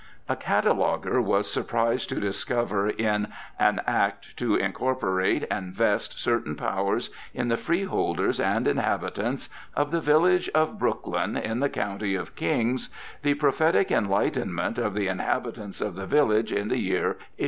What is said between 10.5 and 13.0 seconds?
of Brooklyn, in the County of Kings,"